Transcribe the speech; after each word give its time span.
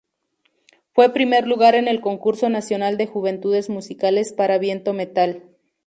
Fue 0.95 1.13
primer 1.13 1.45
lugar 1.45 1.75
en 1.75 1.87
el 1.87 2.01
Concurso 2.01 2.49
Nacional 2.49 2.97
de 2.97 3.05
Juventudes 3.05 3.69
Musicales 3.69 4.33
para 4.33 4.57
viento 4.57 4.93
metal. 4.93 5.43